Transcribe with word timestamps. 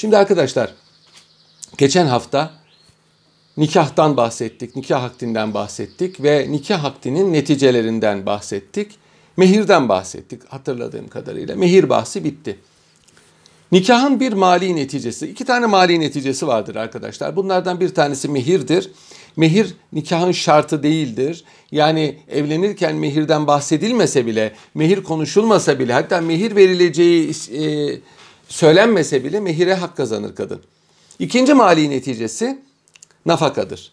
Şimdi 0.00 0.16
arkadaşlar 0.16 0.74
geçen 1.78 2.06
hafta 2.06 2.50
nikahtan 3.56 4.16
bahsettik, 4.16 4.76
nikah 4.76 5.04
akdinden 5.04 5.54
bahsettik 5.54 6.22
ve 6.22 6.46
nikah 6.50 6.84
akdinin 6.84 7.32
neticelerinden 7.32 8.26
bahsettik. 8.26 8.98
Mehirden 9.36 9.88
bahsettik 9.88 10.44
hatırladığım 10.48 11.08
kadarıyla. 11.08 11.56
Mehir 11.56 11.88
bahsi 11.88 12.24
bitti. 12.24 12.58
Nikahın 13.72 14.20
bir 14.20 14.32
mali 14.32 14.76
neticesi, 14.76 15.26
iki 15.26 15.44
tane 15.44 15.66
mali 15.66 16.00
neticesi 16.00 16.46
vardır 16.46 16.76
arkadaşlar. 16.76 17.36
Bunlardan 17.36 17.80
bir 17.80 17.94
tanesi 17.94 18.28
mehirdir. 18.28 18.90
Mehir 19.36 19.74
nikahın 19.92 20.32
şartı 20.32 20.82
değildir. 20.82 21.44
Yani 21.72 22.18
evlenirken 22.28 22.96
mehirden 22.96 23.46
bahsedilmese 23.46 24.26
bile, 24.26 24.52
mehir 24.74 25.02
konuşulmasa 25.02 25.78
bile, 25.78 25.92
hatta 25.92 26.20
mehir 26.20 26.56
verileceği 26.56 27.30
e, 27.30 27.98
söylenmese 28.50 29.24
bile 29.24 29.40
mehire 29.40 29.74
hak 29.74 29.96
kazanır 29.96 30.34
kadın. 30.34 30.62
İkinci 31.18 31.54
mali 31.54 31.90
neticesi 31.90 32.62
nafakadır. 33.26 33.92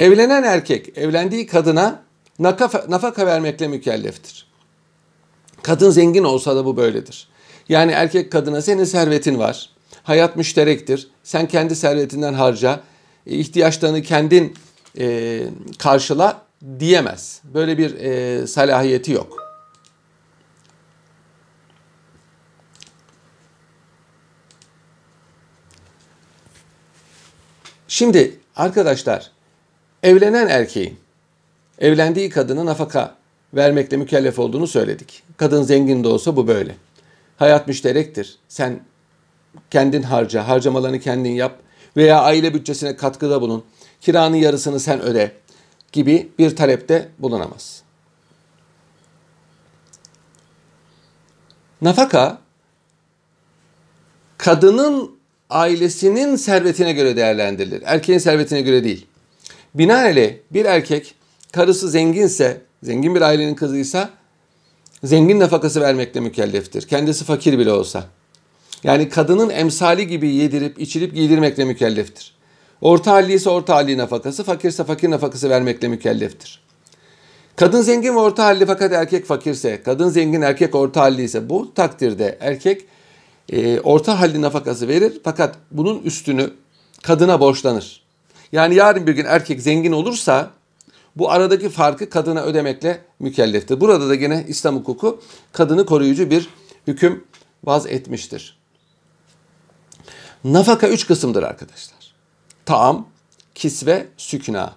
Evlenen 0.00 0.42
erkek 0.42 0.98
evlendiği 0.98 1.46
kadına 1.46 2.02
nafaka 2.88 3.26
vermekle 3.26 3.68
mükelleftir. 3.68 4.46
Kadın 5.62 5.90
zengin 5.90 6.24
olsa 6.24 6.56
da 6.56 6.64
bu 6.64 6.76
böyledir. 6.76 7.28
Yani 7.68 7.92
erkek 7.92 8.32
kadına 8.32 8.62
senin 8.62 8.84
servetin 8.84 9.38
var. 9.38 9.70
Hayat 10.02 10.36
müşterektir. 10.36 11.10
Sen 11.22 11.48
kendi 11.48 11.76
servetinden 11.76 12.34
harca. 12.34 12.80
E, 13.26 13.36
ihtiyaçlarını 13.36 14.02
kendin 14.02 14.54
e, 14.98 15.40
karşıla 15.78 16.42
diyemez. 16.80 17.40
Böyle 17.44 17.78
bir 17.78 17.94
e, 17.94 18.46
salahiyeti 18.46 19.12
yok. 19.12 19.41
Şimdi 28.02 28.40
arkadaşlar 28.56 29.30
evlenen 30.02 30.48
erkeğin 30.48 30.98
evlendiği 31.78 32.30
kadına 32.30 32.66
nafaka 32.66 33.14
vermekle 33.54 33.96
mükellef 33.96 34.38
olduğunu 34.38 34.66
söyledik. 34.66 35.22
Kadın 35.36 35.62
zengin 35.62 36.04
de 36.04 36.08
olsa 36.08 36.36
bu 36.36 36.46
böyle. 36.46 36.76
Hayat 37.36 37.68
müşterektir. 37.68 38.38
Sen 38.48 38.80
kendin 39.70 40.02
harca, 40.02 40.48
harcamalarını 40.48 41.00
kendin 41.00 41.30
yap 41.30 41.58
veya 41.96 42.20
aile 42.20 42.54
bütçesine 42.54 42.96
katkıda 42.96 43.40
bulun. 43.40 43.64
Kiranın 44.00 44.36
yarısını 44.36 44.80
sen 44.80 45.00
öde 45.00 45.32
gibi 45.92 46.32
bir 46.38 46.56
talepte 46.56 47.08
bulunamaz. 47.18 47.82
Nafaka 51.82 52.38
kadının 54.38 55.21
ailesinin 55.52 56.36
servetine 56.36 56.92
göre 56.92 57.16
değerlendirilir. 57.16 57.82
Erkeğin 57.84 58.18
servetine 58.18 58.60
göre 58.60 58.84
değil. 58.84 59.06
Binaenaleyh 59.74 60.34
bir 60.50 60.64
erkek 60.64 61.14
karısı 61.52 61.90
zenginse, 61.90 62.60
zengin 62.82 63.14
bir 63.14 63.20
ailenin 63.20 63.54
kızıysa 63.54 64.10
zengin 65.04 65.40
nafakası 65.40 65.80
vermekle 65.80 66.20
mükelleftir. 66.20 66.82
Kendisi 66.82 67.24
fakir 67.24 67.58
bile 67.58 67.72
olsa. 67.72 68.04
Yani 68.84 69.08
kadının 69.08 69.50
emsali 69.50 70.06
gibi 70.06 70.28
yedirip 70.28 70.80
içirip 70.80 71.14
giydirmekle 71.14 71.64
mükelleftir. 71.64 72.34
Orta 72.80 73.12
halli 73.12 73.32
ise 73.32 73.50
orta 73.50 73.74
halli 73.74 73.98
nafakası, 73.98 74.44
fakirse 74.44 74.84
fakir 74.84 75.10
nafakası 75.10 75.50
vermekle 75.50 75.88
mükelleftir. 75.88 76.62
Kadın 77.56 77.82
zengin 77.82 78.14
ve 78.14 78.18
orta 78.18 78.44
halli 78.44 78.66
fakat 78.66 78.92
erkek 78.92 79.26
fakirse, 79.26 79.82
kadın 79.82 80.08
zengin 80.08 80.42
erkek 80.42 80.74
orta 80.74 81.00
halli 81.00 81.22
ise 81.22 81.48
bu 81.48 81.74
takdirde 81.74 82.38
erkek 82.40 82.84
e, 83.48 83.80
orta 83.80 84.20
halli 84.20 84.42
nafakası 84.42 84.88
verir 84.88 85.20
fakat 85.24 85.56
bunun 85.70 86.02
üstünü 86.02 86.50
kadına 87.02 87.40
borçlanır. 87.40 88.02
Yani 88.52 88.74
yarın 88.74 89.06
bir 89.06 89.12
gün 89.12 89.24
erkek 89.24 89.62
zengin 89.62 89.92
olursa 89.92 90.50
bu 91.16 91.30
aradaki 91.30 91.70
farkı 91.70 92.10
kadına 92.10 92.42
ödemekle 92.42 93.04
mükelleftir. 93.18 93.80
Burada 93.80 94.08
da 94.08 94.14
gene 94.14 94.44
İslam 94.48 94.76
hukuku 94.76 95.22
kadını 95.52 95.86
koruyucu 95.86 96.30
bir 96.30 96.48
hüküm 96.86 97.24
vaz 97.64 97.86
etmiştir. 97.86 98.58
Nafaka 100.44 100.88
üç 100.88 101.06
kısımdır 101.06 101.42
arkadaşlar. 101.42 102.14
Taam, 102.66 103.08
kisve, 103.54 104.06
sükuna. 104.16 104.74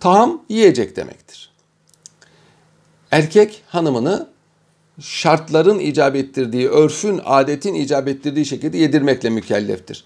Taam 0.00 0.42
yiyecek 0.48 0.96
demektir. 0.96 1.50
Erkek 3.10 3.62
hanımını 3.68 4.28
şartların 5.00 5.78
icap 5.78 6.16
ettirdiği, 6.16 6.68
örfün, 6.68 7.20
adetin 7.24 7.74
icap 7.74 8.08
ettirdiği 8.08 8.46
şekilde 8.46 8.78
yedirmekle 8.78 9.30
mükelleftir. 9.30 10.04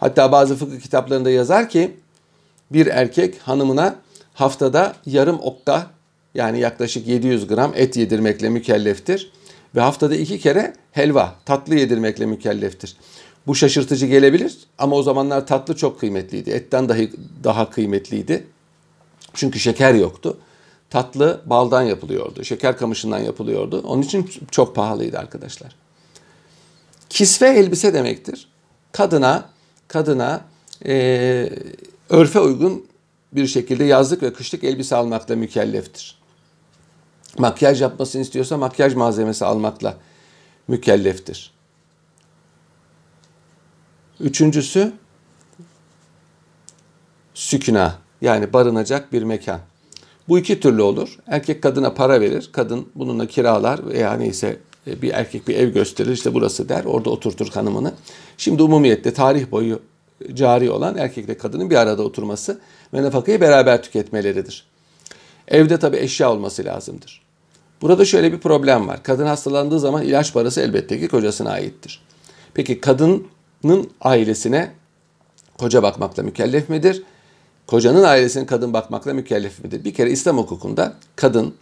Hatta 0.00 0.32
bazı 0.32 0.56
fıkıh 0.56 0.80
kitaplarında 0.80 1.30
yazar 1.30 1.68
ki 1.68 1.90
bir 2.72 2.86
erkek 2.86 3.38
hanımına 3.38 3.96
haftada 4.34 4.94
yarım 5.06 5.38
okta 5.42 5.90
yani 6.34 6.60
yaklaşık 6.60 7.06
700 7.06 7.46
gram 7.46 7.72
et 7.76 7.96
yedirmekle 7.96 8.48
mükelleftir. 8.48 9.32
Ve 9.74 9.80
haftada 9.80 10.16
iki 10.16 10.38
kere 10.38 10.74
helva, 10.92 11.34
tatlı 11.44 11.74
yedirmekle 11.74 12.26
mükelleftir. 12.26 12.96
Bu 13.46 13.54
şaşırtıcı 13.54 14.06
gelebilir 14.06 14.58
ama 14.78 14.96
o 14.96 15.02
zamanlar 15.02 15.46
tatlı 15.46 15.76
çok 15.76 16.00
kıymetliydi. 16.00 16.50
Etten 16.50 16.88
dahi 16.88 17.12
daha 17.44 17.70
kıymetliydi. 17.70 18.46
Çünkü 19.34 19.60
şeker 19.60 19.94
yoktu. 19.94 20.38
Tatlı 20.92 21.40
baldan 21.46 21.82
yapılıyordu, 21.82 22.44
şeker 22.44 22.76
kamışından 22.76 23.18
yapılıyordu. 23.18 23.82
Onun 23.86 24.02
için 24.02 24.30
çok 24.50 24.76
pahalıydı 24.76 25.18
arkadaşlar. 25.18 25.76
Kisve 27.08 27.48
elbise 27.48 27.94
demektir. 27.94 28.48
Kadına, 28.92 29.44
kadına 29.88 30.44
e, 30.86 31.50
örfe 32.10 32.40
uygun 32.40 32.86
bir 33.32 33.46
şekilde 33.46 33.84
yazlık 33.84 34.22
ve 34.22 34.32
kışlık 34.32 34.64
elbise 34.64 34.96
almakla 34.96 35.36
mükelleftir. 35.36 36.18
Makyaj 37.38 37.82
yapmasını 37.82 38.22
istiyorsa 38.22 38.56
makyaj 38.56 38.94
malzemesi 38.94 39.44
almakla 39.44 39.96
mükelleftir. 40.68 41.52
Üçüncüsü 44.20 44.92
sükuna 47.34 47.98
yani 48.20 48.52
barınacak 48.52 49.12
bir 49.12 49.22
mekan. 49.22 49.60
Bu 50.28 50.38
iki 50.38 50.60
türlü 50.60 50.82
olur. 50.82 51.18
Erkek 51.26 51.62
kadına 51.62 51.94
para 51.94 52.20
verir. 52.20 52.50
Kadın 52.52 52.88
bununla 52.94 53.26
kiralar 53.26 53.86
veya 53.86 54.12
neyse 54.12 54.56
e, 54.86 55.02
bir 55.02 55.10
erkek 55.10 55.48
bir 55.48 55.56
ev 55.56 55.68
gösterir. 55.68 56.12
İşte 56.12 56.34
burası 56.34 56.68
der. 56.68 56.84
Orada 56.84 57.10
oturtur 57.10 57.48
hanımını. 57.48 57.92
Şimdi 58.36 58.62
umumiyette 58.62 59.12
tarih 59.12 59.50
boyu 59.50 59.80
cari 60.34 60.70
olan 60.70 60.96
erkekle 60.96 61.38
kadının 61.38 61.70
bir 61.70 61.76
arada 61.76 62.02
oturması 62.02 62.60
ve 62.94 63.02
nafakayı 63.02 63.40
beraber 63.40 63.82
tüketmeleridir. 63.82 64.66
Evde 65.48 65.78
tabi 65.78 65.96
eşya 65.96 66.32
olması 66.32 66.64
lazımdır. 66.64 67.22
Burada 67.82 68.04
şöyle 68.04 68.32
bir 68.32 68.38
problem 68.38 68.88
var. 68.88 69.02
Kadın 69.02 69.26
hastalandığı 69.26 69.80
zaman 69.80 70.02
ilaç 70.02 70.32
parası 70.32 70.60
elbette 70.60 71.00
ki 71.00 71.08
kocasına 71.08 71.50
aittir. 71.50 72.02
Peki 72.54 72.80
kadının 72.80 73.90
ailesine 74.00 74.72
koca 75.58 75.82
bakmakla 75.82 76.22
mükellef 76.22 76.68
midir? 76.68 77.02
Kocanın 77.72 78.02
ailesine 78.02 78.46
kadın 78.46 78.72
bakmakla 78.72 79.14
mükellef 79.14 79.64
midir? 79.64 79.84
Bir 79.84 79.94
kere 79.94 80.10
İslam 80.10 80.38
hukukunda 80.38 80.94
kadın 81.16 81.54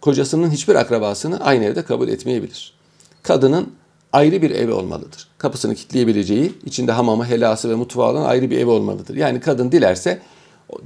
kocasının 0.00 0.50
hiçbir 0.50 0.74
akrabasını 0.74 1.44
aynı 1.44 1.64
evde 1.64 1.84
kabul 1.84 2.08
etmeyebilir. 2.08 2.74
Kadının 3.22 3.72
ayrı 4.12 4.42
bir 4.42 4.50
evi 4.50 4.72
olmalıdır. 4.72 5.28
Kapısını 5.38 5.74
kilitleyebileceği, 5.74 6.54
içinde 6.64 6.92
hamamı, 6.92 7.26
helası 7.26 7.70
ve 7.70 7.74
mutfağı 7.74 8.10
olan 8.10 8.24
ayrı 8.24 8.50
bir 8.50 8.58
evi 8.58 8.70
olmalıdır. 8.70 9.16
Yani 9.16 9.40
kadın 9.40 9.72
dilerse 9.72 10.22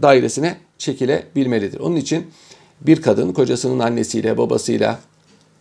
dairesine 0.02 0.56
çekilebilmelidir. 0.78 1.80
Onun 1.80 1.96
için 1.96 2.30
bir 2.80 3.02
kadın 3.02 3.32
kocasının 3.32 3.78
annesiyle, 3.78 4.38
babasıyla, 4.38 4.98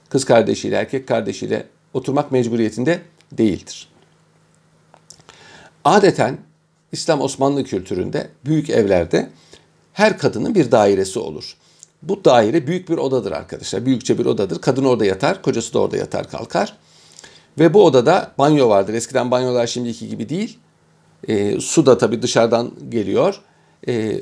kız 0.10 0.26
kardeşiyle, 0.26 0.76
erkek 0.76 1.08
kardeşiyle 1.08 1.68
oturmak 1.94 2.32
mecburiyetinde 2.32 3.02
değildir. 3.32 3.88
Adeten 5.86 6.38
İslam 6.94 7.22
Osmanlı 7.22 7.64
kültüründe 7.64 8.28
büyük 8.46 8.70
evlerde 8.70 9.30
her 9.94 10.18
kadının 10.18 10.56
bir 10.56 10.72
dairesi 10.72 11.20
olur. 11.20 11.58
Bu 12.02 12.26
daire 12.26 12.68
büyük 12.68 12.90
bir 12.90 12.98
odadır 12.98 13.32
arkadaşlar. 13.32 13.86
Büyükçe 13.86 14.20
bir 14.20 14.26
odadır. 14.26 14.62
Kadın 14.62 14.84
orada 14.84 15.06
yatar, 15.06 15.42
kocası 15.42 15.74
da 15.74 15.80
orada 15.80 15.98
yatar 15.98 16.30
kalkar. 16.30 16.78
Ve 17.60 17.74
bu 17.74 17.86
odada 17.86 18.32
banyo 18.38 18.70
vardır. 18.70 18.94
Eskiden 18.94 19.32
banyolar 19.32 19.68
şimdiki 19.68 20.10
gibi 20.10 20.30
değil. 20.30 20.58
E, 21.28 21.60
su 21.60 21.86
da 21.86 21.98
tabii 21.98 22.22
dışarıdan 22.22 22.72
geliyor. 22.90 23.42
E, 23.88 24.22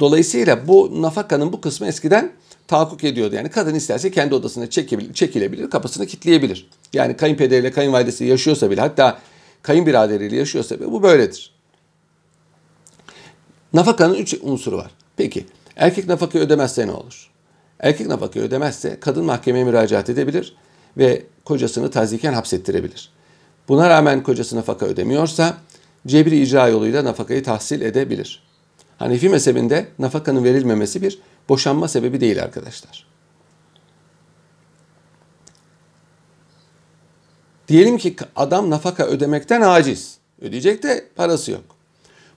dolayısıyla 0.00 0.68
bu 0.68 1.02
nafakanın 1.02 1.52
bu 1.52 1.60
kısmı 1.60 1.86
eskiden 1.86 2.32
tahakkuk 2.68 3.04
ediyordu. 3.04 3.34
Yani 3.34 3.50
kadın 3.50 3.74
isterse 3.74 4.10
kendi 4.10 4.34
odasına 4.34 4.70
çekebilir, 4.70 5.14
çekilebilir, 5.14 5.70
kapısını 5.70 6.06
kilitleyebilir. 6.06 6.70
Yani 6.92 7.16
kayınpederiyle 7.16 7.70
kayınvalidesi 7.72 8.24
yaşıyorsa 8.24 8.70
bile 8.70 8.80
hatta 8.80 9.18
kayınbiraderiyle 9.62 10.36
yaşıyorsa 10.36 10.80
bile 10.80 10.92
bu 10.92 11.02
böyledir. 11.02 11.57
Nafakanın 13.72 14.14
üç 14.14 14.34
unsuru 14.42 14.76
var. 14.76 14.90
Peki 15.16 15.46
erkek 15.76 16.08
nafakayı 16.08 16.44
ödemezse 16.44 16.86
ne 16.86 16.92
olur? 16.92 17.30
Erkek 17.80 18.06
nafakayı 18.06 18.44
ödemezse 18.46 19.00
kadın 19.00 19.24
mahkemeye 19.24 19.64
müracaat 19.64 20.10
edebilir 20.10 20.56
ve 20.96 21.22
kocasını 21.44 21.90
taziken 21.90 22.32
hapsettirebilir. 22.32 23.10
Buna 23.68 23.90
rağmen 23.90 24.22
kocası 24.22 24.56
nafaka 24.56 24.86
ödemiyorsa 24.86 25.56
cebri 26.06 26.40
icra 26.40 26.68
yoluyla 26.68 27.04
nafakayı 27.04 27.42
tahsil 27.42 27.80
edebilir. 27.80 28.42
Hanefi 28.98 29.28
mezhebinde 29.28 29.88
nafakanın 29.98 30.44
verilmemesi 30.44 31.02
bir 31.02 31.18
boşanma 31.48 31.88
sebebi 31.88 32.20
değil 32.20 32.42
arkadaşlar. 32.42 33.06
Diyelim 37.68 37.98
ki 37.98 38.16
adam 38.36 38.70
nafaka 38.70 39.04
ödemekten 39.06 39.60
aciz. 39.60 40.18
Ödeyecek 40.40 40.82
de 40.82 41.08
parası 41.16 41.50
yok. 41.50 41.77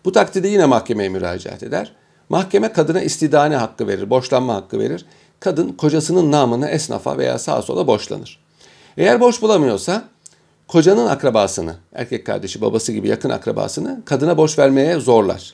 Bu 0.05 0.11
takdirde 0.11 0.47
yine 0.47 0.65
mahkemeye 0.65 1.09
müracaat 1.09 1.63
eder. 1.63 1.93
Mahkeme 2.29 2.73
kadına 2.73 3.01
istidane 3.01 3.55
hakkı 3.55 3.87
verir, 3.87 4.09
borçlanma 4.09 4.55
hakkı 4.55 4.79
verir. 4.79 5.05
Kadın 5.39 5.69
kocasının 5.69 6.31
namına 6.31 6.69
esnafa 6.69 7.17
veya 7.17 7.39
sağa 7.39 7.61
sola 7.61 7.87
borçlanır. 7.87 8.39
Eğer 8.97 9.19
borç 9.19 9.41
bulamıyorsa 9.41 10.03
kocanın 10.67 11.07
akrabasını, 11.07 11.75
erkek 11.93 12.25
kardeşi, 12.25 12.61
babası 12.61 12.91
gibi 12.91 13.07
yakın 13.07 13.29
akrabasını 13.29 14.01
kadına 14.05 14.37
borç 14.37 14.59
vermeye 14.59 14.99
zorlar. 14.99 15.53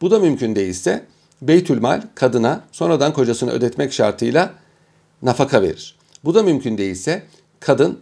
Bu 0.00 0.10
da 0.10 0.18
mümkün 0.18 0.56
değilse 0.56 1.04
Beytülmal 1.42 2.02
kadına 2.14 2.60
sonradan 2.72 3.12
kocasını 3.12 3.50
ödetmek 3.50 3.92
şartıyla 3.92 4.54
nafaka 5.22 5.62
verir. 5.62 5.96
Bu 6.24 6.34
da 6.34 6.42
mümkün 6.42 6.78
değilse 6.78 7.22
kadın 7.60 8.00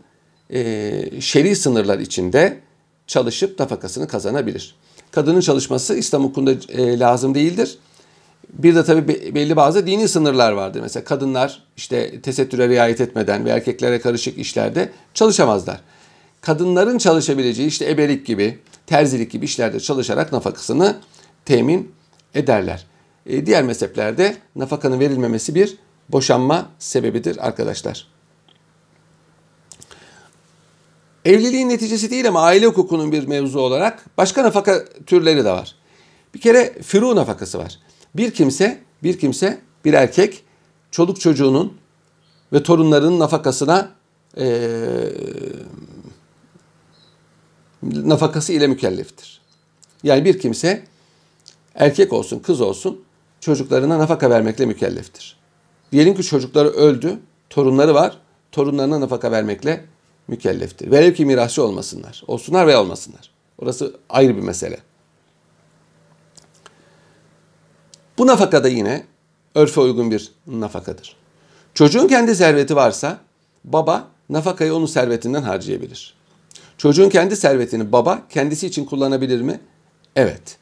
e, 0.50 1.20
şer'i 1.20 1.56
sınırlar 1.56 1.99
içinde 1.99 2.61
çalışıp 3.06 3.58
nafakasını 3.61 4.08
kazanabilir. 4.08 4.75
Kadının 5.15 5.41
çalışması 5.41 5.95
İslam 5.97 6.25
hukukunda 6.25 6.53
e, 6.69 6.99
lazım 6.99 7.35
değildir. 7.35 7.79
Bir 8.53 8.75
de 8.75 8.85
tabii 8.85 9.35
belli 9.35 9.57
bazı 9.57 9.87
dini 9.87 10.09
sınırlar 10.09 10.53
vardır. 10.53 10.81
Mesela 10.81 11.05
kadınlar 11.05 11.63
işte 11.77 12.21
tesettüre 12.21 12.69
riayet 12.69 13.01
etmeden 13.01 13.45
ve 13.45 13.51
erkeklere 13.51 14.01
karışık 14.01 14.39
işlerde 14.39 14.93
çalışamazlar. 15.15 15.81
Kadınların 16.41 16.99
çalışabileceği 16.99 17.69
işte 17.69 17.91
ebelik 17.91 18.27
gibi, 18.27 18.59
terzilik 18.87 19.31
gibi 19.31 19.45
işlerde 19.45 19.81
çalışarak 19.81 20.33
nafakasını 20.33 20.97
temin 21.45 21.93
ederler. 22.35 22.87
E, 23.27 23.47
diğer 23.47 23.65
mezheplerde 23.65 24.37
nafakanın 24.57 25.01
verilmemesi 25.01 25.55
bir 25.55 25.77
boşanma 26.09 26.69
sebebidir 26.79 27.47
arkadaşlar. 27.47 28.14
Evliliğin 31.25 31.69
neticesi 31.69 32.11
değil 32.11 32.29
ama 32.29 32.43
aile 32.43 32.67
hukukunun 32.67 33.12
bir 33.12 33.26
mevzu 33.26 33.61
olarak 33.61 34.05
başka 34.17 34.43
nafaka 34.43 34.85
türleri 35.06 35.44
de 35.44 35.50
var. 35.50 35.75
Bir 36.35 36.41
kere 36.41 36.82
firu 36.82 37.17
nafakası 37.17 37.59
var. 37.59 37.79
Bir 38.15 38.31
kimse, 38.31 38.82
bir 39.03 39.19
kimse, 39.19 39.61
bir 39.85 39.93
erkek 39.93 40.44
çoluk 40.91 41.21
çocuğunun 41.21 41.76
ve 42.53 42.62
torunlarının 42.62 43.19
nafakasına 43.19 43.91
e, 44.38 44.71
nafakası 47.82 48.53
ile 48.53 48.67
mükelleftir. 48.67 49.41
Yani 50.03 50.25
bir 50.25 50.38
kimse 50.38 50.85
erkek 51.75 52.12
olsun, 52.12 52.38
kız 52.38 52.61
olsun 52.61 53.05
çocuklarına 53.41 53.99
nafaka 53.99 54.31
vermekle 54.31 54.67
mükelleftir. 54.67 55.37
Diyelim 55.93 56.15
ki 56.15 56.23
çocukları 56.23 56.69
öldü, 56.69 57.19
torunları 57.50 57.94
var, 57.94 58.19
torunlarına 58.53 59.00
nafaka 59.00 59.32
vermekle 59.32 59.85
mükelleftir. 60.29 60.91
Velev 60.91 61.15
ki 61.15 61.26
mirasçı 61.26 61.62
olmasınlar. 61.62 62.23
Olsunlar 62.26 62.67
veya 62.67 62.81
olmasınlar. 62.81 63.31
Orası 63.59 63.97
ayrı 64.09 64.37
bir 64.37 64.43
mesele. 64.43 64.79
Bu 68.19 68.26
nafaka 68.26 68.65
da 68.65 68.69
yine 68.69 69.06
örfe 69.55 69.81
uygun 69.81 70.11
bir 70.11 70.32
nafakadır. 70.47 71.17
Çocuğun 71.75 72.09
kendi 72.09 72.37
serveti 72.37 72.76
varsa 72.76 73.19
baba 73.65 74.09
nafakayı 74.29 74.75
onun 74.75 74.87
servetinden 74.87 75.43
harcayabilir. 75.43 76.15
Çocuğun 76.79 77.09
kendi 77.09 77.37
servetini 77.37 77.93
baba 77.93 78.23
kendisi 78.31 78.67
için 78.67 78.85
kullanabilir 78.85 79.41
mi? 79.41 79.61
Evet. 80.17 80.59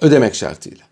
Ödemek 0.00 0.34
şartıyla. 0.34 0.84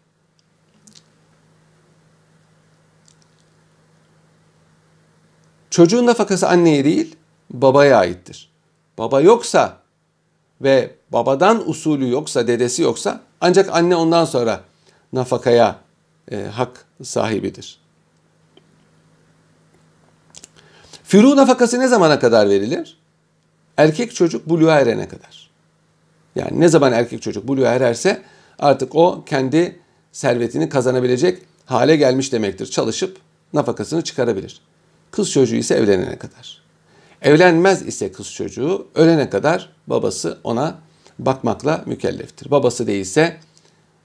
Çocuğun 5.70 6.06
nafakası 6.06 6.48
anneye 6.48 6.84
değil, 6.84 7.16
babaya 7.50 7.98
aittir. 7.98 8.50
Baba 8.98 9.20
yoksa 9.20 9.76
ve 10.60 10.94
babadan 11.12 11.68
usulü 11.70 12.10
yoksa, 12.10 12.46
dedesi 12.46 12.82
yoksa 12.82 13.20
ancak 13.40 13.76
anne 13.76 13.96
ondan 13.96 14.24
sonra 14.24 14.60
nafakaya 15.12 15.76
e, 16.30 16.42
hak 16.42 16.84
sahibidir. 17.02 17.78
Firu 21.04 21.36
nafakası 21.36 21.80
ne 21.80 21.88
zamana 21.88 22.18
kadar 22.18 22.50
verilir? 22.50 22.98
Erkek 23.76 24.14
çocuk 24.14 24.48
buluğa 24.48 24.80
erene 24.80 25.08
kadar. 25.08 25.50
Yani 26.36 26.60
ne 26.60 26.68
zaman 26.68 26.92
erkek 26.92 27.22
çocuk 27.22 27.48
buluğa 27.48 27.74
ererse 27.74 28.22
artık 28.58 28.94
o 28.94 29.24
kendi 29.24 29.78
servetini 30.12 30.68
kazanabilecek 30.68 31.42
hale 31.66 31.96
gelmiş 31.96 32.32
demektir. 32.32 32.66
Çalışıp 32.66 33.16
nafakasını 33.52 34.02
çıkarabilir. 34.02 34.60
Kız 35.10 35.30
çocuğu 35.30 35.56
ise 35.56 35.74
evlenene 35.74 36.18
kadar. 36.18 36.63
Evlenmez 37.24 37.82
ise 37.82 38.12
kız 38.12 38.32
çocuğu 38.32 38.86
ölene 38.94 39.30
kadar 39.30 39.72
babası 39.86 40.38
ona 40.44 40.78
bakmakla 41.18 41.82
mükelleftir. 41.86 42.50
Babası 42.50 42.86
değilse 42.86 43.36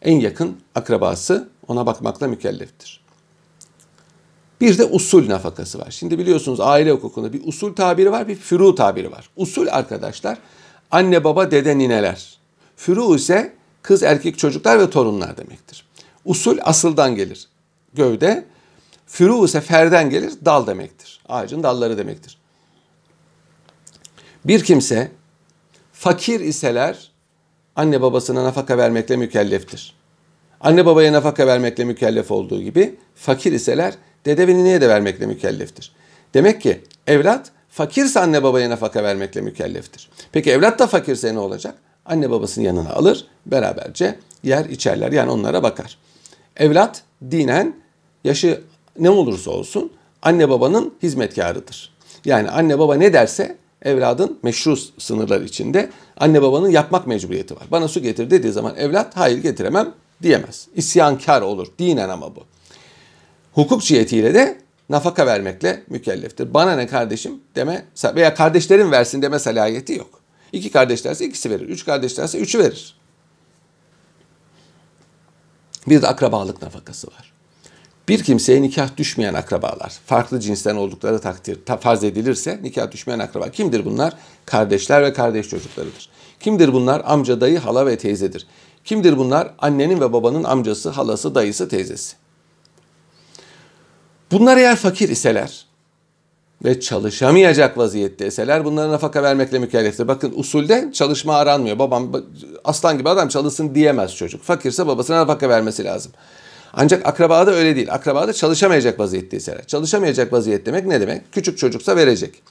en 0.02 0.20
yakın 0.20 0.58
akrabası 0.76 1.50
ona 1.68 1.86
bakmakla 1.86 2.28
mükelleftir. 2.28 3.02
Bir 4.62 4.78
de 4.78 4.86
usul 4.86 5.30
nafakası 5.30 5.80
var. 5.80 5.88
Şimdi 5.92 6.20
biliyorsunuz 6.20 6.60
aile 6.60 6.92
hukukunda 6.92 7.34
bir 7.34 7.42
usul 7.48 7.76
tabiri 7.76 8.12
var, 8.12 8.28
bir 8.28 8.36
furu 8.36 8.76
tabiri 8.76 9.12
var. 9.12 9.30
Usul 9.36 9.68
arkadaşlar 9.72 10.38
anne 10.92 11.24
baba 11.24 11.52
dede 11.52 11.78
nineler. 11.78 12.38
Furu 12.76 13.16
ise 13.16 13.54
kız 13.82 14.04
erkek 14.04 14.40
çocuklar 14.40 14.80
ve 14.80 14.90
torunlar 14.90 15.38
demektir. 15.38 15.86
Usul 16.26 16.58
asıldan 16.62 17.16
gelir. 17.16 17.48
Gövde. 17.94 18.46
Furu 19.08 19.46
ise 19.46 19.62
ferden 19.62 20.10
gelir, 20.10 20.34
dal 20.46 20.68
demektir. 20.68 21.22
Ağacın 21.30 21.64
dalları 21.64 21.98
demektir. 21.98 22.39
Bir 24.46 24.64
kimse 24.64 25.12
fakir 25.94 26.40
iseler 26.40 27.12
anne 27.76 28.02
babasına 28.02 28.44
nafaka 28.44 28.78
vermekle 28.78 29.18
mükelleftir. 29.18 29.96
Anne 30.62 30.86
babaya 30.86 31.14
nafaka 31.14 31.48
vermekle 31.48 31.84
mükellef 31.86 32.32
olduğu 32.32 32.62
gibi 32.62 32.96
fakir 33.16 33.52
iseler 33.52 33.94
dede 34.26 34.48
ve 34.48 34.82
de 34.82 34.90
vermekle 34.90 35.26
mükelleftir. 35.26 35.92
Demek 36.34 36.62
ki 36.62 36.82
evlat 37.08 37.52
fakirse 37.70 38.20
anne 38.20 38.44
babaya 38.44 38.70
nafaka 38.70 39.04
vermekle 39.04 39.42
mükelleftir. 39.42 40.10
Peki 40.32 40.52
evlat 40.52 40.80
da 40.80 40.88
fakirse 40.88 41.34
ne 41.34 41.40
olacak? 41.40 41.76
Anne 42.06 42.32
babasının 42.32 42.66
yanına 42.66 42.94
alır, 42.94 43.28
beraberce 43.46 44.20
yer 44.44 44.66
içerler 44.66 45.12
yani 45.12 45.32
onlara 45.32 45.64
bakar. 45.64 45.98
Evlat 46.58 47.04
dinen 47.32 47.76
yaşı 48.24 48.62
ne 49.00 49.10
olursa 49.10 49.52
olsun 49.52 49.92
anne 50.22 50.50
babanın 50.50 50.94
hizmetkarıdır. 51.04 51.94
Yani 52.26 52.50
anne 52.50 52.80
baba 52.80 52.96
ne 52.96 53.14
derse 53.14 53.58
evladın 53.82 54.40
meşru 54.44 54.78
sınırlar 54.78 55.42
içinde 55.42 55.90
anne 56.18 56.42
babanın 56.42 56.70
yapmak 56.70 57.08
mecburiyeti 57.08 57.56
var. 57.56 57.64
Bana 57.72 57.88
su 57.88 58.02
getir 58.02 58.30
dediği 58.30 58.52
zaman 58.52 58.76
evlat 58.76 59.18
hayır 59.18 59.38
getiremem 59.38 59.94
diyemez. 60.24 60.68
İsyankar 60.76 61.42
olur 61.42 61.68
dinen 61.80 62.10
ama 62.10 62.36
bu. 62.36 62.44
Hukuk 63.54 63.84
cihetiyle 63.84 64.34
de 64.34 64.62
nafaka 64.90 65.26
vermekle 65.26 65.84
mükelleftir. 65.90 66.54
Bana 66.54 66.76
ne 66.76 66.88
kardeşim 66.88 67.42
deme 67.56 67.86
veya 68.16 68.34
kardeşlerin 68.34 68.92
versin 68.92 69.22
deme 69.22 69.40
salahiyeti 69.40 69.94
yok. 69.94 70.20
İki 70.52 70.72
kardeşlerse 70.72 71.26
ikisi 71.26 71.50
verir. 71.50 71.70
Üç 71.70 71.86
kardeşlerse 71.86 72.40
üçü 72.40 72.60
verir. 72.60 72.96
Bir 75.88 76.02
de 76.02 76.08
akrabalık 76.08 76.62
nafakası 76.62 77.08
var. 77.08 77.34
Bir 78.10 78.24
kimseye 78.24 78.62
nikah 78.62 78.98
düşmeyen 78.98 79.34
akrabalar, 79.34 80.00
farklı 80.06 80.40
cinsten 80.40 80.76
oldukları 80.76 81.20
takdir 81.20 81.60
farz 81.80 82.04
edilirse 82.04 82.60
nikah 82.64 82.92
düşmeyen 82.92 83.20
akraba 83.20 83.52
kimdir 83.52 83.86
bunlar? 83.86 84.14
Kardeşler 84.46 85.04
ve 85.04 85.14
kardeş 85.14 85.50
çocuklarıdır. 85.50 86.10
Kimdir 86.40 86.74
bunlar? 86.74 87.02
Amca, 87.06 87.42
dayı, 87.42 87.60
hala 87.60 87.86
ve 87.86 87.98
teyzedir. 87.98 88.48
Kimdir 88.86 89.18
bunlar? 89.18 89.54
Annenin 89.60 90.02
ve 90.02 90.14
babanın 90.14 90.44
amcası, 90.44 90.90
halası, 90.90 91.36
dayısı, 91.36 91.70
teyzesi. 91.70 92.16
Bunlar 94.32 94.58
eğer 94.58 94.76
fakir 94.76 95.10
iseler 95.10 95.66
ve 96.66 96.80
çalışamayacak 96.80 97.78
vaziyette 97.78 98.28
iseler 98.28 98.66
bunlara 98.66 98.92
nafaka 98.92 99.24
vermekle 99.24 99.60
mükelleftir. 99.60 100.08
Bakın 100.08 100.34
usulde 100.36 100.90
çalışma 100.94 101.36
aranmıyor. 101.36 101.80
Babam 101.80 102.12
aslan 102.64 102.98
gibi 102.98 103.10
adam 103.10 103.28
çalışsın 103.28 103.76
diyemez 103.76 104.16
çocuk. 104.16 104.44
Fakirse 104.44 104.88
babasına 104.88 105.18
nafaka 105.18 105.50
vermesi 105.50 105.84
lazım. 105.84 106.12
Ancak 106.74 107.06
akrabada 107.06 107.52
öyle 107.52 107.76
değil. 107.76 107.94
Akrabada 107.94 108.34
çalışamayacak 108.34 109.00
vaziyetteyseler. 109.00 109.68
Çalışamayacak 109.68 110.34
vaziyet 110.34 110.66
demek 110.66 110.86
ne 110.86 111.02
demek? 111.02 111.32
Küçük 111.32 111.58
çocuksa 111.58 111.96
verecek. 111.96 112.42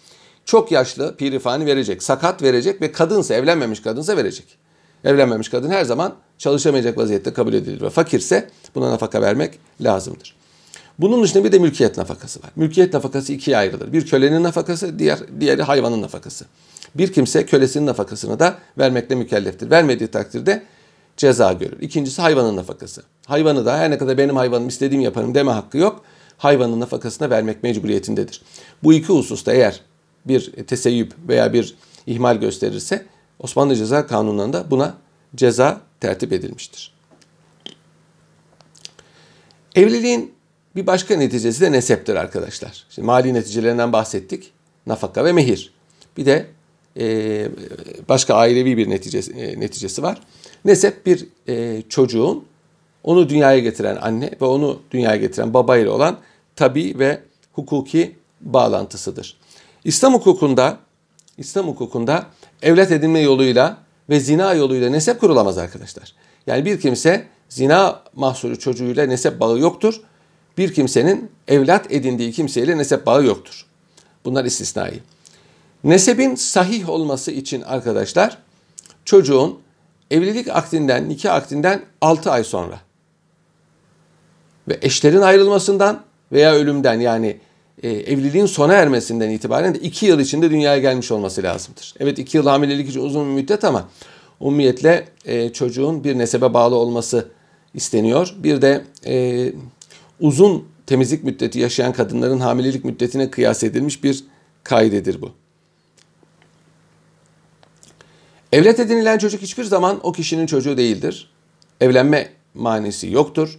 Çok 0.44 0.72
yaşlı 0.72 1.16
pirifani 1.16 1.66
verecek. 1.66 2.02
Sakat 2.02 2.42
verecek 2.42 2.82
ve 2.82 2.92
kadınsa 2.92 3.34
evlenmemiş 3.34 3.82
kadınsa 3.82 4.16
verecek. 4.16 4.58
Evlenmemiş 5.04 5.48
kadın 5.48 5.70
her 5.70 5.84
zaman 5.84 6.14
çalışamayacak 6.38 6.98
vaziyette 6.98 7.32
kabul 7.32 7.52
edilir 7.52 7.80
ve 7.80 7.90
fakirse 7.90 8.50
buna 8.74 8.90
nafaka 8.90 9.22
vermek 9.22 9.58
lazımdır. 9.80 10.36
Bunun 10.98 11.22
dışında 11.22 11.44
bir 11.44 11.52
de 11.52 11.58
mülkiyet 11.58 11.96
nafakası 11.98 12.42
var. 12.42 12.50
Mülkiyet 12.56 12.94
nafakası 12.94 13.32
ikiye 13.32 13.56
ayrılır. 13.56 13.92
Bir 13.92 14.06
kölenin 14.06 14.42
nafakası, 14.42 14.98
diğer 14.98 15.18
diğeri 15.40 15.62
hayvanın 15.62 16.02
nafakası. 16.02 16.44
Bir 16.94 17.12
kimse 17.12 17.46
kölesinin 17.46 17.86
nafakasını 17.86 18.38
da 18.38 18.58
vermekle 18.78 19.14
mükelleftir. 19.14 19.70
Vermediği 19.70 20.08
takdirde 20.08 20.62
ceza 21.18 21.52
görür. 21.52 21.80
İkincisi 21.80 22.22
hayvanın 22.22 22.56
nafakası. 22.56 23.02
Hayvanı 23.26 23.66
da 23.66 23.78
her 23.78 23.90
ne 23.90 23.98
kadar 23.98 24.18
benim 24.18 24.36
hayvanım 24.36 24.68
istediğim 24.68 25.02
yaparım 25.02 25.34
deme 25.34 25.50
hakkı 25.50 25.78
yok. 25.78 26.04
Hayvanın 26.38 26.80
nafakasını 26.80 27.30
vermek 27.30 27.62
mecburiyetindedir. 27.62 28.42
Bu 28.82 28.92
iki 28.92 29.08
hususta 29.08 29.52
eğer 29.52 29.80
bir 30.24 30.52
teseyyüp 30.66 31.12
veya 31.28 31.52
bir 31.52 31.74
ihmal 32.06 32.36
gösterirse 32.36 33.06
Osmanlı 33.38 33.76
Ceza 33.76 34.06
Kanunu'nda 34.06 34.70
buna 34.70 34.94
ceza 35.36 35.80
tertip 36.00 36.32
edilmiştir. 36.32 36.94
Evliliğin 39.74 40.34
bir 40.76 40.86
başka 40.86 41.16
neticesi 41.16 41.60
de 41.60 41.72
neseptir 41.72 42.14
arkadaşlar. 42.14 42.86
Şimdi 42.90 43.06
mali 43.06 43.34
neticelerinden 43.34 43.92
bahsettik. 43.92 44.52
Nafaka 44.86 45.24
ve 45.24 45.32
mehir. 45.32 45.72
Bir 46.16 46.26
de 46.26 46.46
e, 46.98 47.48
başka 48.08 48.34
ailevi 48.34 48.76
bir 48.76 48.90
neticesi, 48.90 49.32
e, 49.32 49.60
neticesi 49.60 50.02
var. 50.02 50.20
Nesep 50.64 51.06
bir 51.06 51.26
e, 51.48 51.82
çocuğun 51.88 52.44
onu 53.04 53.28
dünyaya 53.28 53.58
getiren 53.58 53.96
anne 53.96 54.30
ve 54.40 54.44
onu 54.44 54.80
dünyaya 54.90 55.16
getiren 55.16 55.54
baba 55.54 55.76
ile 55.76 55.90
olan 55.90 56.18
tabi 56.56 56.98
ve 56.98 57.20
hukuki 57.52 58.16
bağlantısıdır. 58.40 59.36
İslam 59.84 60.14
hukukunda 60.14 60.78
İslam 61.38 61.66
hukukunda 61.66 62.26
evlat 62.62 62.92
edinme 62.92 63.20
yoluyla 63.20 63.78
ve 64.10 64.20
zina 64.20 64.54
yoluyla 64.54 64.90
nesep 64.90 65.20
kurulamaz 65.20 65.58
arkadaşlar. 65.58 66.14
Yani 66.46 66.64
bir 66.64 66.80
kimse 66.80 67.26
zina 67.48 68.02
mahsulü 68.14 68.58
çocuğuyla 68.58 69.06
nesep 69.06 69.40
bağı 69.40 69.58
yoktur. 69.58 70.00
Bir 70.58 70.74
kimsenin 70.74 71.30
evlat 71.48 71.92
edindiği 71.92 72.32
kimseyle 72.32 72.78
nesep 72.78 73.06
bağı 73.06 73.24
yoktur. 73.24 73.66
Bunlar 74.24 74.44
istisnai. 74.44 75.00
Nesebin 75.84 76.34
sahih 76.34 76.88
olması 76.88 77.30
için 77.30 77.62
arkadaşlar 77.62 78.38
çocuğun 79.04 79.58
evlilik 80.10 80.48
akdinden, 80.48 81.08
nikah 81.08 81.34
akdinden 81.34 81.82
6 82.00 82.30
ay 82.30 82.44
sonra 82.44 82.80
ve 84.68 84.78
eşlerin 84.82 85.20
ayrılmasından 85.20 86.02
veya 86.32 86.54
ölümden 86.54 87.00
yani 87.00 87.36
e, 87.82 87.90
evliliğin 87.90 88.46
sona 88.46 88.74
ermesinden 88.74 89.30
itibaren 89.30 89.74
de 89.74 89.78
2 89.78 90.06
yıl 90.06 90.20
içinde 90.20 90.50
dünyaya 90.50 90.78
gelmiş 90.78 91.12
olması 91.12 91.42
lazımdır. 91.42 91.94
Evet 92.00 92.18
2 92.18 92.36
yıl 92.36 92.46
hamilelik 92.46 92.88
için 92.88 93.00
uzun 93.00 93.26
bir 93.28 93.42
müddet 93.42 93.64
ama 93.64 93.88
umumiyetle 94.40 95.08
e, 95.24 95.52
çocuğun 95.52 96.04
bir 96.04 96.18
nesebe 96.18 96.54
bağlı 96.54 96.74
olması 96.74 97.28
isteniyor. 97.74 98.34
Bir 98.38 98.62
de 98.62 98.84
e, 99.06 99.52
uzun 100.20 100.68
temizlik 100.86 101.24
müddeti 101.24 101.58
yaşayan 101.58 101.92
kadınların 101.92 102.40
hamilelik 102.40 102.84
müddetine 102.84 103.30
kıyas 103.30 103.64
edilmiş 103.64 104.04
bir 104.04 104.24
kaidedir 104.64 105.22
bu. 105.22 105.30
Evlat 108.52 108.80
edinilen 108.80 109.18
çocuk 109.18 109.42
hiçbir 109.42 109.64
zaman 109.64 110.00
o 110.02 110.12
kişinin 110.12 110.46
çocuğu 110.46 110.76
değildir. 110.76 111.30
Evlenme 111.80 112.28
manisi 112.54 113.10
yoktur 113.10 113.58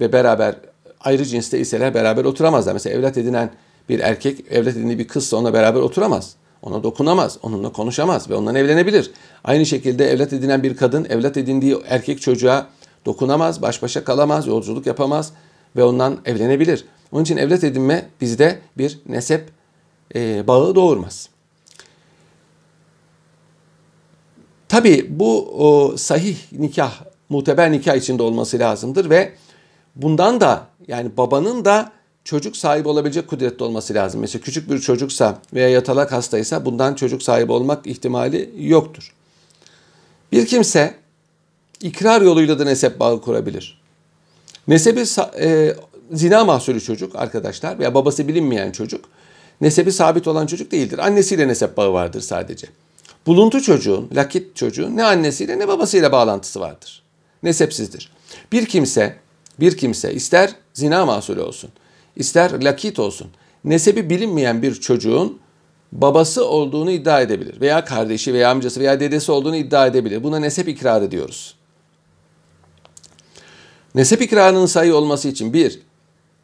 ve 0.00 0.12
beraber 0.12 0.54
ayrı 1.00 1.24
cinste 1.24 1.58
iseler 1.58 1.94
beraber 1.94 2.24
oturamazlar. 2.24 2.72
Mesela 2.72 2.96
evlat 2.96 3.18
edinen 3.18 3.50
bir 3.88 4.00
erkek 4.00 4.44
evlat 4.50 4.76
edindiği 4.76 4.98
bir 4.98 5.08
kızsa 5.08 5.36
onunla 5.36 5.52
beraber 5.52 5.80
oturamaz. 5.80 6.34
Ona 6.62 6.82
dokunamaz, 6.82 7.38
onunla 7.42 7.72
konuşamaz 7.72 8.30
ve 8.30 8.34
ondan 8.34 8.54
evlenebilir. 8.54 9.10
Aynı 9.44 9.66
şekilde 9.66 10.10
evlat 10.10 10.32
edinen 10.32 10.62
bir 10.62 10.76
kadın 10.76 11.04
evlat 11.04 11.36
edindiği 11.36 11.78
erkek 11.88 12.20
çocuğa 12.20 12.66
dokunamaz, 13.06 13.62
baş 13.62 13.82
başa 13.82 14.04
kalamaz, 14.04 14.46
yolculuk 14.46 14.86
yapamaz 14.86 15.32
ve 15.76 15.84
ondan 15.84 16.18
evlenebilir. 16.24 16.84
Onun 17.12 17.22
için 17.22 17.36
evlat 17.36 17.64
edinme 17.64 18.08
bizde 18.20 18.58
bir 18.78 18.98
nesep 19.08 19.48
e, 20.14 20.46
bağı 20.46 20.74
doğurmaz. 20.74 21.28
Tabi 24.70 25.06
bu 25.08 25.48
o, 25.58 25.96
sahih 25.96 26.36
nikah, 26.52 26.92
muteber 27.28 27.72
nikah 27.72 27.96
içinde 27.96 28.22
olması 28.22 28.58
lazımdır 28.58 29.10
ve 29.10 29.32
bundan 29.96 30.40
da 30.40 30.66
yani 30.88 31.16
babanın 31.16 31.64
da 31.64 31.92
çocuk 32.24 32.56
sahibi 32.56 32.88
olabilecek 32.88 33.28
kudretli 33.28 33.64
olması 33.64 33.94
lazım. 33.94 34.20
Mesela 34.20 34.42
küçük 34.42 34.70
bir 34.70 34.78
çocuksa 34.78 35.38
veya 35.54 35.68
yatalak 35.68 36.12
hastaysa 36.12 36.64
bundan 36.64 36.94
çocuk 36.94 37.22
sahibi 37.22 37.52
olmak 37.52 37.86
ihtimali 37.86 38.50
yoktur. 38.58 39.14
Bir 40.32 40.46
kimse 40.46 40.94
ikrar 41.80 42.22
yoluyla 42.22 42.58
da 42.58 42.64
nesep 42.64 43.00
bağı 43.00 43.20
kurabilir. 43.20 43.80
Nesebi 44.68 45.04
e, 45.40 45.74
zina 46.12 46.44
mahsulü 46.44 46.80
çocuk 46.80 47.16
arkadaşlar 47.16 47.78
veya 47.78 47.94
babası 47.94 48.28
bilinmeyen 48.28 48.72
çocuk 48.72 49.04
nesebi 49.60 49.92
sabit 49.92 50.28
olan 50.28 50.46
çocuk 50.46 50.72
değildir. 50.72 50.98
Annesiyle 50.98 51.48
nesep 51.48 51.76
bağı 51.76 51.92
vardır 51.92 52.20
sadece. 52.20 52.66
Buluntu 53.26 53.62
çocuğun, 53.62 54.10
lakit 54.14 54.56
çocuğun 54.56 54.96
ne 54.96 55.04
annesiyle 55.04 55.58
ne 55.58 55.68
babasıyla 55.68 56.12
bağlantısı 56.12 56.60
vardır. 56.60 57.02
Nesepsizdir. 57.42 58.12
Bir 58.52 58.66
kimse, 58.66 59.16
bir 59.60 59.76
kimse 59.76 60.14
ister 60.14 60.50
zina 60.72 61.06
mahsulü 61.06 61.40
olsun, 61.40 61.70
ister 62.16 62.62
lakit 62.62 62.98
olsun, 62.98 63.28
nesebi 63.64 64.10
bilinmeyen 64.10 64.62
bir 64.62 64.74
çocuğun 64.74 65.38
babası 65.92 66.44
olduğunu 66.48 66.90
iddia 66.90 67.20
edebilir. 67.20 67.60
Veya 67.60 67.84
kardeşi 67.84 68.34
veya 68.34 68.50
amcası 68.50 68.80
veya 68.80 69.00
dedesi 69.00 69.32
olduğunu 69.32 69.56
iddia 69.56 69.86
edebilir. 69.86 70.22
Buna 70.22 70.38
nesep 70.38 70.68
ikrarı 70.68 71.10
diyoruz. 71.10 71.54
Nesep 73.94 74.22
ikrarının 74.22 74.66
sayı 74.66 74.94
olması 74.94 75.28
için 75.28 75.52
bir, 75.52 75.80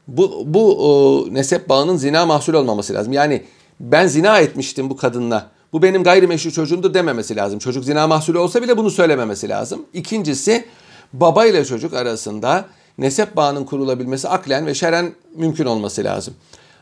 bu, 0.09 0.43
bu 0.47 0.89
o, 0.89 1.27
nesep 1.35 1.69
bağının 1.69 1.97
zina 1.97 2.27
mahsul 2.27 2.55
olmaması 2.55 2.95
lazım. 2.95 3.13
Yani 3.13 3.45
ben 3.81 4.07
zina 4.07 4.39
etmiştim 4.39 4.91
bu 4.91 4.97
kadınla. 4.97 5.51
Bu 5.77 5.83
benim 5.83 6.03
gayrimeşru 6.03 6.53
çocuğumdur 6.53 6.95
dememesi 6.95 7.37
lazım. 7.37 7.59
Çocuk 7.59 7.85
zina 7.85 8.07
mahsulü 8.07 8.39
olsa 8.39 8.63
bile 8.63 8.77
bunu 8.77 8.91
söylememesi 8.91 9.49
lazım. 9.49 9.87
İkincisi 9.93 10.65
baba 11.13 11.47
ile 11.47 11.65
çocuk 11.65 11.95
arasında 11.95 12.65
nesep 12.99 13.37
bağının 13.37 13.65
kurulabilmesi 13.65 14.29
aklen 14.29 14.67
ve 14.67 14.75
şeren 14.75 15.15
mümkün 15.35 15.67
olması 15.67 16.05
lazım. 16.05 16.35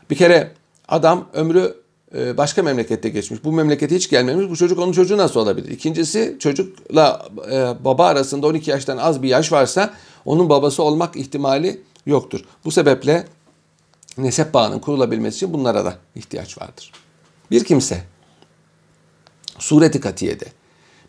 Bir 0.09 0.15
kere 0.15 0.51
adam 0.87 1.27
ömrü 1.33 1.75
e, 2.17 2.37
başka 2.37 2.63
memlekette 2.63 3.09
geçmiş. 3.09 3.43
Bu 3.43 3.51
memlekete 3.51 3.95
hiç 3.95 4.09
gelmemiş. 4.09 4.49
Bu 4.49 4.55
çocuk 4.55 4.79
onun 4.79 4.91
çocuğu 4.91 5.17
nasıl 5.17 5.39
olabilir? 5.39 5.69
İkincisi 5.69 6.35
çocukla 6.39 7.25
e, 7.51 7.85
baba 7.85 8.05
arasında 8.05 8.47
12 8.47 8.71
yaştan 8.71 8.97
az 8.97 9.23
bir 9.23 9.29
yaş 9.29 9.51
varsa 9.51 9.93
onun 10.25 10.49
babası 10.49 10.83
olmak 10.83 11.15
ihtimali 11.15 11.81
yoktur. 12.05 12.45
Bu 12.65 12.71
sebeple 12.71 13.25
nesep 14.17 14.53
bağının 14.53 14.79
kurulabilmesi 14.79 15.35
için 15.35 15.53
bunlara 15.53 15.85
da 15.85 15.93
ihtiyaç 16.15 16.57
vardır. 16.57 16.91
Bir 17.51 17.63
kimse 17.63 18.14
sureti 19.59 19.99
katiyede 19.99 20.45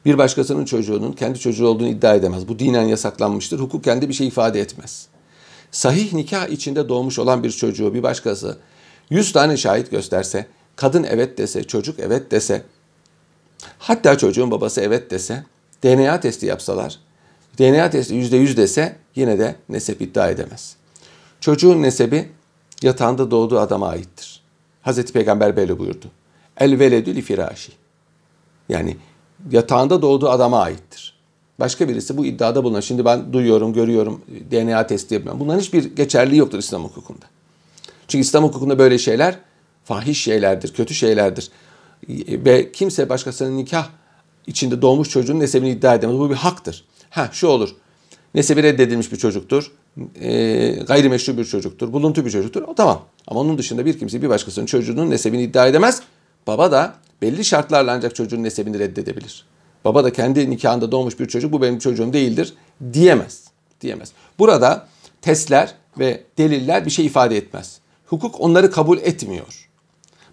bir 0.06 0.18
başkasının 0.18 0.64
çocuğunun 0.64 1.12
kendi 1.12 1.38
çocuğu 1.38 1.66
olduğunu 1.66 1.88
iddia 1.88 2.14
edemez. 2.14 2.48
Bu 2.48 2.58
dinen 2.58 2.82
yasaklanmıştır. 2.82 3.58
Hukuk 3.58 3.84
kendi 3.84 4.08
bir 4.08 4.14
şey 4.14 4.26
ifade 4.26 4.60
etmez. 4.60 5.06
Sahih 5.70 6.12
nikah 6.12 6.48
içinde 6.48 6.88
doğmuş 6.88 7.18
olan 7.18 7.42
bir 7.42 7.50
çocuğu 7.50 7.94
bir 7.94 8.02
başkası 8.02 8.58
100 9.10 9.32
tane 9.32 9.56
şahit 9.56 9.90
gösterse, 9.90 10.46
kadın 10.76 11.04
evet 11.04 11.38
dese, 11.38 11.64
çocuk 11.64 12.00
evet 12.00 12.30
dese, 12.30 12.62
hatta 13.78 14.18
çocuğun 14.18 14.50
babası 14.50 14.80
evet 14.80 15.10
dese, 15.10 15.44
DNA 15.82 16.20
testi 16.20 16.46
yapsalar, 16.46 16.98
DNA 17.58 17.90
testi 17.90 18.14
%100 18.14 18.56
dese 18.56 18.96
yine 19.16 19.38
de 19.38 19.56
nesep 19.68 20.02
iddia 20.02 20.30
edemez. 20.30 20.76
Çocuğun 21.40 21.82
nesebi 21.82 22.28
yatağında 22.82 23.30
doğduğu 23.30 23.58
adama 23.58 23.88
aittir. 23.88 24.42
Hazreti 24.82 25.12
Peygamber 25.12 25.56
böyle 25.56 25.78
buyurdu. 25.78 26.06
El 26.56 26.78
veledü 26.78 27.14
li 27.14 27.22
firaşi. 27.22 27.72
Yani 28.68 28.96
yatağında 29.50 30.02
doğduğu 30.02 30.30
adama 30.30 30.60
aittir. 30.60 31.16
Başka 31.60 31.88
birisi 31.88 32.16
bu 32.16 32.26
iddiada 32.26 32.64
bulunan. 32.64 32.80
Şimdi 32.80 33.04
ben 33.04 33.32
duyuyorum, 33.32 33.72
görüyorum, 33.72 34.20
DNA 34.50 34.86
testi 34.86 35.14
yapıyorum. 35.14 35.40
Bunların 35.40 35.60
hiçbir 35.60 35.96
geçerliği 35.96 36.38
yoktur 36.38 36.58
İslam 36.58 36.84
hukukunda. 36.84 37.26
Çünkü 38.08 38.22
İslam 38.22 38.44
hukukunda 38.44 38.78
böyle 38.78 38.98
şeyler 38.98 39.38
fahiş 39.84 40.22
şeylerdir, 40.22 40.72
kötü 40.72 40.94
şeylerdir. 40.94 41.50
Ve 42.28 42.72
kimse 42.72 43.08
başkasının 43.08 43.56
nikah 43.56 43.88
içinde 44.46 44.82
doğmuş 44.82 45.10
çocuğun 45.10 45.40
nesebini 45.40 45.70
iddia 45.70 45.94
edemez. 45.94 46.18
Bu 46.18 46.30
bir 46.30 46.34
haktır. 46.34 46.84
Ha 47.10 47.28
şu 47.32 47.46
olur. 47.46 47.76
Nesebi 48.34 48.62
reddedilmiş 48.62 49.12
bir 49.12 49.16
çocuktur. 49.16 49.72
E, 50.20 50.70
gayrimeşru 50.70 51.38
bir 51.38 51.44
çocuktur. 51.44 51.92
Buluntu 51.92 52.24
bir 52.24 52.30
çocuktur. 52.30 52.62
O 52.62 52.74
tamam. 52.74 53.02
Ama 53.26 53.40
onun 53.40 53.58
dışında 53.58 53.86
bir 53.86 53.98
kimse 53.98 54.22
bir 54.22 54.28
başkasının 54.28 54.66
çocuğunun 54.66 55.10
nesebini 55.10 55.42
iddia 55.42 55.66
edemez. 55.66 56.02
Baba 56.46 56.72
da 56.72 56.94
belli 57.22 57.44
şartlarla 57.44 57.92
ancak 57.92 58.14
çocuğun 58.14 58.42
nesebini 58.42 58.78
reddedebilir. 58.78 59.46
Baba 59.84 60.04
da 60.04 60.12
kendi 60.12 60.50
nikahında 60.50 60.92
doğmuş 60.92 61.20
bir 61.20 61.26
çocuk 61.26 61.52
bu 61.52 61.62
benim 61.62 61.78
çocuğum 61.78 62.12
değildir 62.12 62.54
diyemez. 62.92 63.44
Diyemez. 63.80 64.12
Burada 64.38 64.88
testler 65.22 65.74
ve 65.98 66.22
deliller 66.38 66.84
bir 66.84 66.90
şey 66.90 67.06
ifade 67.06 67.36
etmez. 67.36 67.78
Hukuk 68.06 68.40
onları 68.40 68.70
kabul 68.70 68.98
etmiyor. 68.98 69.68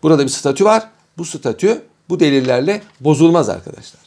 Burada 0.03 0.23
bir 0.23 0.29
statü 0.29 0.65
var. 0.65 0.89
Bu 1.17 1.25
statü 1.25 1.81
bu 2.09 2.19
delillerle 2.19 2.81
bozulmaz 2.99 3.49
arkadaşlar. 3.49 4.02